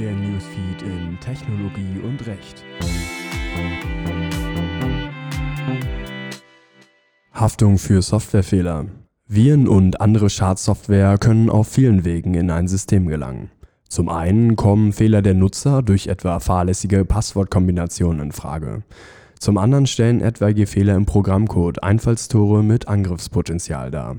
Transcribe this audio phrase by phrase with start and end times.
[0.00, 2.64] Der Newsfeed in Technologie und Recht.
[7.34, 8.86] Haftung für Softwarefehler.
[9.26, 13.50] Viren und andere Schadsoftware können auf vielen Wegen in ein System gelangen.
[13.90, 18.84] Zum einen kommen Fehler der Nutzer durch etwa fahrlässige Passwortkombinationen in Frage.
[19.38, 24.16] Zum anderen stellen etwaige Fehler im Programmcode Einfallstore mit Angriffspotenzial dar.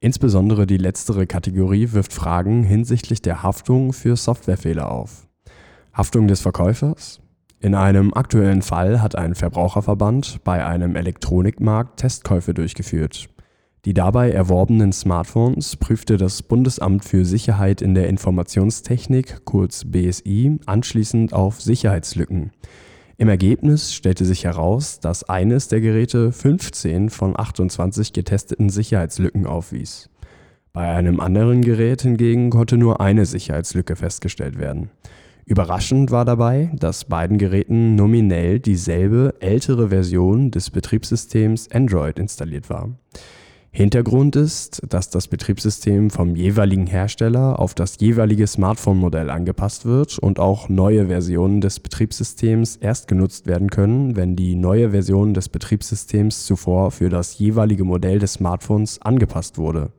[0.00, 5.26] Insbesondere die letztere Kategorie wirft Fragen hinsichtlich der Haftung für Softwarefehler auf.
[5.92, 7.20] Haftung des Verkäufers?
[7.58, 13.28] In einem aktuellen Fall hat ein Verbraucherverband bei einem Elektronikmarkt Testkäufe durchgeführt.
[13.84, 21.32] Die dabei erworbenen Smartphones prüfte das Bundesamt für Sicherheit in der Informationstechnik kurz BSI anschließend
[21.32, 22.52] auf Sicherheitslücken
[23.20, 30.08] im Ergebnis stellte sich heraus, dass eines der Geräte 15 von 28 getesteten Sicherheitslücken aufwies.
[30.72, 34.90] Bei einem anderen Gerät hingegen konnte nur eine Sicherheitslücke festgestellt werden.
[35.46, 42.90] Überraschend war dabei, dass beiden Geräten nominell dieselbe ältere Version des Betriebssystems Android installiert war
[43.70, 50.40] Hintergrund ist, dass das Betriebssystem vom jeweiligen Hersteller auf das jeweilige Smartphone-Modell angepasst wird und
[50.40, 56.46] auch neue Versionen des Betriebssystems erst genutzt werden können, wenn die neue Version des Betriebssystems
[56.46, 59.92] zuvor für das jeweilige Modell des Smartphones angepasst wurde.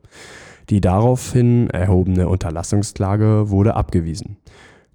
[0.68, 4.36] Die daraufhin erhobene Unterlassungsklage wurde abgewiesen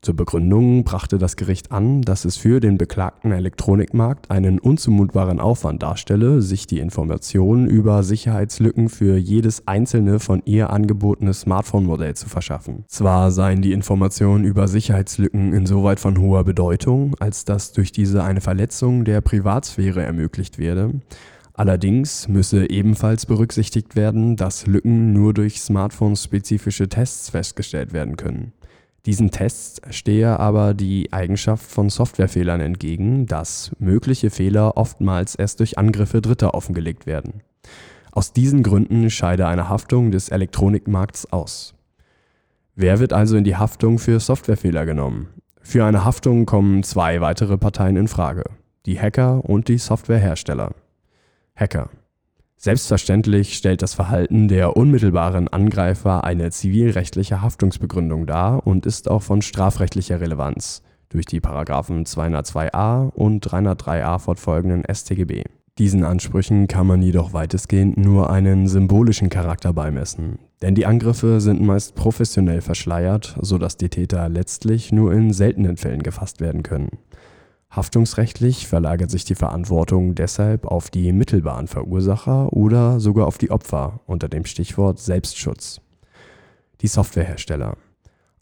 [0.05, 5.81] zur Begründung brachte das Gericht an, dass es für den beklagten Elektronikmarkt einen unzumutbaren Aufwand
[5.81, 12.85] darstelle, sich die Informationen über Sicherheitslücken für jedes einzelne von ihr angebotene Smartphone-Modell zu verschaffen.
[12.87, 18.41] Zwar seien die Informationen über Sicherheitslücken insoweit von hoher Bedeutung, als dass durch diese eine
[18.41, 21.01] Verletzung der Privatsphäre ermöglicht werde,
[21.57, 28.51] Allerdings müsse ebenfalls berücksichtigt werden, dass Lücken nur durch smartphone-spezifische Tests festgestellt werden können
[29.05, 35.77] diesen Tests stehe aber die Eigenschaft von Softwarefehlern entgegen, dass mögliche Fehler oftmals erst durch
[35.77, 37.41] Angriffe Dritter offengelegt werden.
[38.11, 41.75] Aus diesen Gründen scheide eine Haftung des Elektronikmarkts aus.
[42.75, 45.27] Wer wird also in die Haftung für Softwarefehler genommen?
[45.61, 48.43] Für eine Haftung kommen zwei weitere Parteien in Frage,
[48.85, 50.73] die Hacker und die Softwarehersteller.
[51.55, 51.89] Hacker
[52.65, 59.43] Selbstverständlich stellt das Verhalten der unmittelbaren Angreifer eine zivilrechtliche Haftungsbegründung dar und ist auch von
[59.43, 65.43] strafrechtlicher Relevanz durch die Paragraphen 202a und 303a fortfolgenden StGB.
[65.77, 71.61] Diesen Ansprüchen kann man jedoch weitestgehend nur einen symbolischen Charakter beimessen, denn die Angriffe sind
[71.61, 76.97] meist professionell verschleiert, sodass die Täter letztlich nur in seltenen Fällen gefasst werden können
[77.75, 83.99] Haftungsrechtlich verlagert sich die Verantwortung deshalb auf die mittelbaren Verursacher oder sogar auf die Opfer
[84.05, 85.81] unter dem Stichwort Selbstschutz.
[86.81, 87.75] Die Softwarehersteller.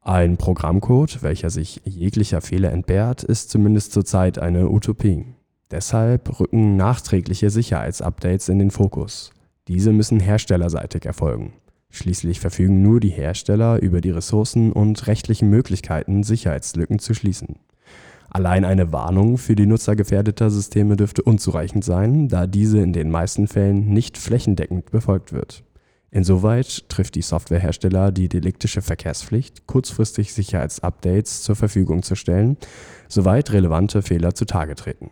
[0.01, 5.25] Ein Programmcode, welcher sich jeglicher Fehler entbehrt, ist zumindest zurzeit eine Utopie.
[5.71, 9.31] Deshalb rücken nachträgliche Sicherheitsupdates in den Fokus.
[9.67, 11.53] Diese müssen herstellerseitig erfolgen.
[11.89, 17.55] Schließlich verfügen nur die Hersteller über die Ressourcen und rechtlichen Möglichkeiten, Sicherheitslücken zu schließen
[18.33, 23.11] Allein eine Warnung für die Nutzer gefährdeter Systeme dürfte unzureichend sein, da diese in den
[23.11, 25.63] meisten Fällen nicht flächendeckend befolgt wird.
[26.09, 32.57] Insoweit trifft die Softwarehersteller die deliktische Verkehrspflicht, kurzfristig Sicherheitsupdates zur Verfügung zu stellen,
[33.07, 35.11] soweit relevante Fehler zutage treten